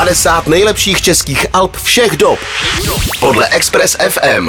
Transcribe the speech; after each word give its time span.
50 0.00 0.46
nejlepších 0.46 1.02
českých 1.02 1.46
alb 1.52 1.76
všech 1.76 2.16
dob 2.16 2.38
podle 3.20 3.48
Express 3.48 3.96
FM. 4.08 4.48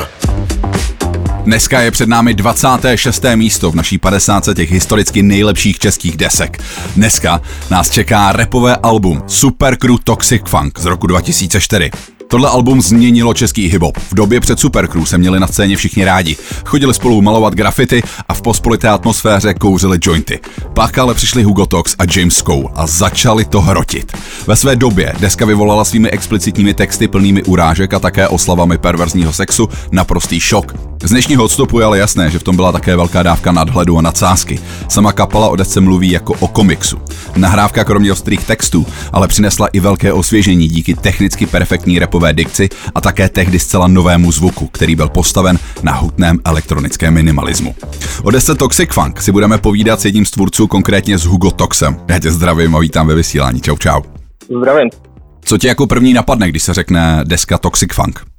Dneska 1.44 1.82
je 1.82 1.92
před 1.92 2.10
námi 2.10 2.34
26. 2.34 3.26
místo 3.36 3.72
v 3.72 3.76
naší 3.76 3.98
50 3.98 4.44
těch 4.56 4.72
historicky 4.72 5.24
nejlepších 5.24 5.80
českých 5.80 6.18
desek. 6.18 6.64
Dneska 6.96 7.42
nás 7.70 7.90
čeká 7.90 8.32
repové 8.32 8.76
album 8.76 9.24
Super 9.28 9.78
Crew 9.78 9.96
Toxic 10.04 10.42
Funk 10.46 10.80
z 10.80 10.86
roku 10.86 11.08
2004. 11.08 11.92
Tohle 12.32 12.50
album 12.50 12.82
změnilo 12.82 13.34
český 13.34 13.74
hip-hop. 13.74 13.98
V 14.10 14.16
době 14.16 14.40
před 14.40 14.60
Supercrew 14.60 15.06
se 15.06 15.18
měli 15.18 15.40
na 15.40 15.48
scéně 15.48 15.78
všichni 15.78 16.06
rádi. 16.06 16.38
Chodili 16.66 16.94
spolu 16.94 17.22
malovat 17.22 17.54
grafity 17.54 18.04
a 18.30 18.34
v 18.34 18.42
pospolité 18.42 18.90
atmosféře 18.90 19.54
kouřili 19.54 20.00
jointy. 20.02 20.40
Pak 20.74 20.98
ale 20.98 21.14
přišli 21.14 21.44
Hugo 21.44 21.66
Tox 21.66 21.96
a 22.00 22.04
James 22.16 22.38
Cole 22.38 22.70
a 22.76 22.88
začali 22.88 23.46
to 23.46 23.62
hrotit. 23.62 24.18
Ve 24.48 24.56
své 24.56 24.76
době 24.76 25.14
deska 25.20 25.46
vyvolala 25.46 25.86
svými 25.86 26.10
explicitními 26.10 26.74
texty 26.74 27.08
plnými 27.08 27.44
urážek 27.44 27.94
a 27.94 28.00
také 28.00 28.28
oslavami 28.28 28.78
perverzního 28.78 29.34
sexu 29.34 29.70
naprostý 29.92 30.40
šok. 30.40 30.91
Z 31.04 31.10
dnešního 31.10 31.44
odstupu 31.44 31.80
je 31.80 31.86
ale 31.86 31.98
jasné, 31.98 32.30
že 32.30 32.40
v 32.40 32.44
tom 32.44 32.56
byla 32.56 32.72
také 32.72 32.96
velká 32.96 33.24
dávka 33.24 33.52
nadhledu 33.52 33.98
a 33.98 34.02
nadsázky. 34.02 34.60
Sama 34.90 35.12
kapela 35.12 35.50
o 35.50 35.56
desce 35.56 35.82
mluví 35.82 36.12
jako 36.12 36.34
o 36.40 36.48
komiksu. 36.48 36.98
Nahrávka 37.36 37.84
kromě 37.84 38.12
ostrých 38.12 38.46
textů 38.46 38.86
ale 39.14 39.28
přinesla 39.28 39.68
i 39.68 39.80
velké 39.80 40.14
osvěžení 40.14 40.68
díky 40.68 40.96
technicky 40.96 41.46
perfektní 41.46 42.00
repové 42.00 42.34
dikci 42.34 42.70
a 42.96 43.02
také 43.02 43.30
tehdy 43.30 43.60
zcela 43.60 43.88
novému 43.88 44.32
zvuku, 44.32 44.68
který 44.68 44.96
byl 44.96 45.10
postaven 45.10 45.60
na 45.84 45.94
hutném 45.94 46.40
elektronickém 46.46 47.14
minimalismu. 47.14 47.76
O 48.24 48.32
desce 48.32 48.56
Toxic 48.56 48.90
Funk 48.94 49.22
si 49.22 49.32
budeme 49.32 49.58
povídat 49.58 50.02
s 50.02 50.06
jedním 50.06 50.26
z 50.26 50.32
tvůrců, 50.32 50.68
konkrétně 50.68 51.18
s 51.18 51.26
Hugo 51.26 51.52
Toxem. 51.52 51.98
Já 52.08 52.20
tě 52.20 52.32
zdravím 52.32 52.76
a 52.76 52.80
vítám 52.80 53.08
ve 53.08 53.16
vysílání. 53.16 53.62
Čau, 53.62 53.78
čau. 53.78 54.02
Zdravím. 54.58 54.90
Co 55.46 55.58
tě 55.58 55.68
jako 55.68 55.88
první 55.88 56.14
napadne, 56.14 56.50
když 56.50 56.64
se 56.64 56.74
řekne 56.74 57.22
deska 57.24 57.58
Toxic 57.58 57.94
Funk? 57.94 58.31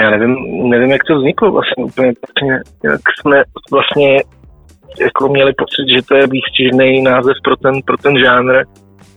Já 0.00 0.10
nevím, 0.10 0.36
nevím, 0.70 0.90
jak 0.90 1.04
to 1.04 1.16
vzniklo 1.16 1.52
vlastně 1.52 1.84
úplně 1.84 2.12
přesně, 2.12 2.52
jak 2.84 3.00
jsme 3.20 3.42
vlastně 3.72 4.22
jako 5.00 5.28
měli 5.28 5.52
pocit, 5.52 5.94
že 5.96 6.02
to 6.02 6.14
je 6.14 6.26
výstižný 6.26 7.02
název 7.02 7.36
pro 7.44 7.56
ten, 7.56 7.82
pro 7.82 7.96
ten 7.96 8.18
žánr. 8.18 8.64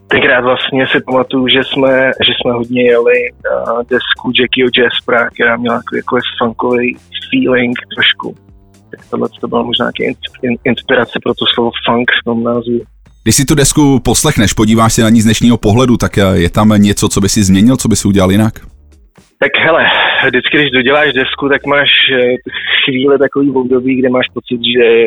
Tenkrát 0.07 0.41
vlastně 0.41 0.87
si 0.91 1.01
pamatuju, 1.01 1.47
že 1.47 1.59
jsme, 1.63 2.11
že 2.25 2.31
jsme 2.33 2.53
hodně 2.53 2.83
jeli 2.83 3.19
uh, 3.31 3.79
desku 3.79 4.31
Jackieho 4.39 4.69
Jaspera, 4.77 5.29
která 5.29 5.57
měla 5.57 5.77
takový 5.77 5.99
jako 5.99 6.17
funkový 6.39 6.97
feeling 7.29 7.77
trošku. 7.95 8.35
Tak 8.91 9.09
tohle 9.09 9.29
to 9.41 9.47
byla 9.47 9.63
možná 9.63 9.91
nějaká 9.99 10.17
inspirace 10.63 11.19
pro 11.23 11.33
to 11.33 11.45
slovo 11.53 11.71
funk 11.85 12.11
v 12.21 12.25
tom 12.25 12.43
názvu. 12.43 12.81
Když 13.23 13.35
si 13.35 13.45
tu 13.45 13.55
desku 13.55 13.99
poslechneš, 13.99 14.53
podíváš 14.53 14.93
se 14.93 15.01
na 15.01 15.09
ní 15.09 15.21
z 15.21 15.23
dnešního 15.23 15.57
pohledu, 15.57 15.97
tak 15.97 16.17
je 16.33 16.49
tam 16.49 16.69
něco, 16.77 17.09
co 17.09 17.21
by 17.21 17.29
si 17.29 17.43
změnil, 17.43 17.77
co 17.77 17.87
by 17.87 17.95
si 17.95 18.07
udělal 18.07 18.31
jinak? 18.31 18.76
Tak 19.39 19.51
hele, 19.65 19.85
vždycky, 20.25 20.57
když 20.57 20.71
doděláš 20.71 21.13
desku, 21.13 21.49
tak 21.49 21.65
máš 21.65 21.89
eh, 22.13 22.35
chvíle 22.85 23.17
takový 23.17 23.51
období, 23.51 23.95
kde 23.95 24.09
máš 24.09 24.25
pocit, 24.33 24.59
že 24.75 25.05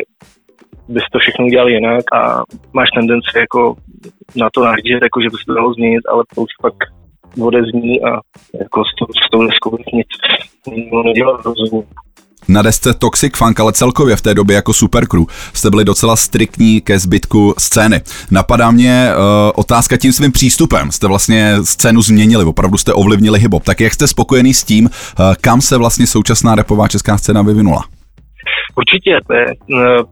bys 0.87 1.03
to 1.11 1.19
všechno 1.19 1.45
udělal 1.45 1.69
jinak 1.69 2.05
a 2.13 2.43
máš 2.73 2.89
tendenci 2.95 3.37
jako 3.37 3.75
na 4.35 4.49
to 4.53 4.63
nahlížet, 4.63 5.03
jako 5.03 5.21
že 5.21 5.29
by 5.29 5.37
se 5.37 5.45
to 5.47 5.53
dalo 5.53 5.73
změnit, 5.73 6.01
ale 6.11 6.23
to 6.35 6.41
už 6.41 6.53
pak 6.61 6.73
odezní 7.41 8.03
a 8.03 8.11
jako 8.59 8.83
s, 8.85 8.91
to, 8.99 9.05
s 9.05 9.29
tou 9.31 9.47
deskou 9.47 9.77
nic 9.93 10.07
nedělat 11.05 11.45
rozhodně 11.45 11.83
na 12.51 12.61
desce 12.61 12.93
Toxic 12.93 13.37
Funk, 13.37 13.59
ale 13.59 13.73
celkově 13.73 14.15
v 14.15 14.21
té 14.21 14.33
době 14.33 14.55
jako 14.55 14.73
Supercrew 14.73 15.23
jste 15.53 15.69
byli 15.69 15.85
docela 15.85 16.15
striktní 16.15 16.81
ke 16.81 16.99
zbytku 16.99 17.53
scény. 17.57 18.01
Napadá 18.31 18.71
mě 18.71 19.09
uh, 19.11 19.23
otázka 19.55 19.97
tím 19.97 20.11
svým 20.11 20.31
přístupem. 20.31 20.91
Jste 20.91 21.07
vlastně 21.07 21.55
scénu 21.63 22.01
změnili, 22.01 22.45
opravdu 22.45 22.77
jste 22.77 22.93
ovlivnili 22.93 23.39
hip 23.39 23.51
Tak 23.63 23.79
jak 23.79 23.93
jste 23.93 24.07
spokojený 24.07 24.53
s 24.53 24.63
tím, 24.63 24.85
uh, 24.85 25.35
kam 25.41 25.61
se 25.61 25.77
vlastně 25.77 26.07
současná 26.07 26.55
repová 26.55 26.87
česká 26.87 27.17
scéna 27.17 27.41
vyvinula? 27.41 27.83
Určitě, 28.75 29.19
to 29.27 29.33
je, 29.33 29.45
uh, 29.45 30.03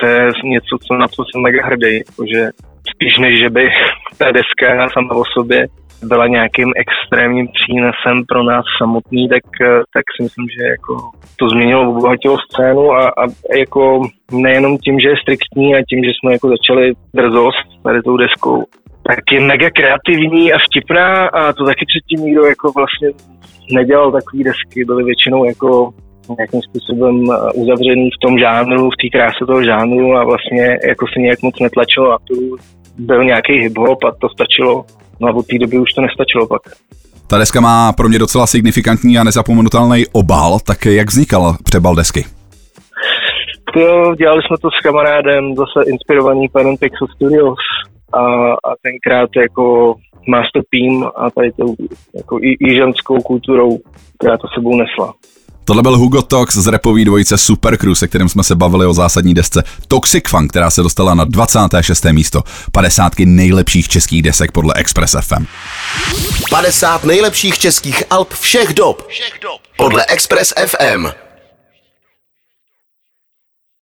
to 0.00 0.06
je 0.06 0.30
něco, 0.44 0.78
co, 0.86 0.94
na 0.94 1.08
co 1.08 1.24
jsem 1.24 1.42
mega 1.42 1.66
hrdý, 1.66 2.02
že 2.34 2.48
spíš 2.94 3.18
než, 3.18 3.38
že 3.38 3.50
by 3.50 3.68
ta 4.18 4.24
deska 4.32 4.88
sama 4.92 5.14
o 5.14 5.24
sobě 5.24 5.66
byla 6.02 6.26
nějakým 6.26 6.72
extrémním 6.76 7.48
přínesem 7.48 8.24
pro 8.28 8.42
nás 8.42 8.64
samotný, 8.78 9.28
tak, 9.28 9.44
eh, 9.60 9.82
tak 9.94 10.04
si 10.16 10.22
myslím, 10.22 10.46
že 10.48 10.62
jako 10.74 11.10
to 11.38 11.48
změnilo, 11.48 11.90
obohatilo 11.90 12.36
scénu 12.38 12.92
a, 12.92 13.08
a 13.08 13.22
jako 13.58 14.02
nejenom 14.32 14.78
tím, 14.78 15.00
že 15.00 15.08
je 15.08 15.22
striktní 15.22 15.74
a 15.74 15.84
tím, 15.88 16.04
že 16.04 16.10
jsme 16.10 16.32
jako 16.32 16.48
začali 16.48 16.92
brzost 17.14 17.82
tady 17.82 18.02
tou 18.02 18.16
deskou, 18.16 18.64
tak 19.08 19.18
je 19.32 19.40
mega 19.40 19.68
kreativní 19.70 20.52
a 20.52 20.58
vtipná 20.58 21.28
a 21.28 21.52
to 21.52 21.64
taky 21.64 21.84
předtím 21.86 22.26
nikdo 22.26 22.44
jako 22.44 22.72
vlastně 22.72 23.08
nedělal 23.72 24.12
takové 24.12 24.44
desky, 24.44 24.84
byly 24.84 25.04
většinou 25.04 25.44
jako 25.44 25.92
nějakým 26.38 26.62
způsobem 26.62 27.24
eh, 27.30 27.52
uzavřený 27.54 28.10
v 28.10 28.20
tom 28.26 28.38
žánru, 28.38 28.90
v 28.90 28.98
té 29.02 29.18
kráse 29.18 29.46
toho 29.46 29.64
žánru 29.64 30.16
a 30.16 30.24
vlastně 30.24 30.78
jako 30.88 31.06
se 31.12 31.20
nějak 31.20 31.42
moc 31.42 31.54
netlačilo 31.60 32.12
a 32.12 32.18
tu 32.18 32.56
byl 32.98 33.24
nějaký 33.24 33.52
hip-hop 33.52 33.98
a 34.08 34.10
to 34.20 34.28
stačilo. 34.28 34.84
No 35.22 35.28
a 35.28 35.34
od 35.34 35.46
té 35.46 35.58
doby 35.58 35.78
už 35.78 35.92
to 35.92 36.00
nestačilo 36.00 36.46
pak. 36.46 36.62
Ta 37.26 37.38
deska 37.38 37.60
má 37.60 37.92
pro 37.92 38.08
mě 38.08 38.18
docela 38.18 38.46
signifikantní 38.46 39.18
a 39.18 39.24
nezapomenutelný 39.24 40.04
obal, 40.12 40.58
tak 40.66 40.86
jak 40.86 41.08
vznikal 41.08 41.56
přebal 41.64 41.94
desky? 41.94 42.24
To, 43.74 44.14
dělali 44.14 44.42
jsme 44.42 44.56
to 44.62 44.68
s 44.70 44.82
kamarádem, 44.82 45.54
zase 45.56 45.90
inspirovaný 45.90 46.48
panem 46.48 46.76
Pixel 46.76 47.08
Studios 47.14 47.58
a, 48.12 48.52
a 48.52 48.70
tenkrát 48.82 49.30
jako 49.36 49.94
Master 50.28 50.62
Team 50.70 51.10
a 51.16 51.30
tady 51.30 51.52
tou 51.52 51.74
jako 52.14 52.38
i, 52.38 52.56
i 52.60 52.74
ženskou 52.74 53.16
kulturou, 53.20 53.78
která 54.18 54.36
to 54.36 54.48
sebou 54.54 54.76
nesla. 54.76 55.14
Tohle 55.64 55.82
byl 55.82 55.96
Hugo 55.98 56.22
Tox 56.22 56.56
z 56.56 56.66
repový 56.66 57.04
dvojice 57.04 57.38
Supercruise, 57.38 57.98
se 57.98 58.08
kterým 58.08 58.28
jsme 58.28 58.44
se 58.44 58.54
bavili 58.54 58.86
o 58.86 58.94
zásadní 58.94 59.34
desce 59.34 59.64
Toxic 59.88 60.28
Funk, 60.28 60.50
která 60.50 60.70
se 60.70 60.82
dostala 60.82 61.14
na 61.14 61.24
26. 61.24 62.04
místo 62.04 62.42
50 62.72 63.12
nejlepších 63.18 63.88
českých 63.88 64.22
desek 64.22 64.52
podle 64.52 64.74
Express 64.74 65.16
FM. 65.20 65.46
50 66.50 67.04
nejlepších 67.04 67.58
českých 67.58 68.02
alb 68.10 68.34
všech 68.34 68.74
dob, 68.74 69.06
všech 69.08 69.38
dob. 69.42 69.60
podle 69.76 70.04
Express 70.06 70.54
FM. 70.66 71.06